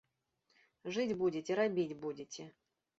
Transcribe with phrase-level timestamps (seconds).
[0.97, 2.53] Жыць будзеце, рабіць будзеце.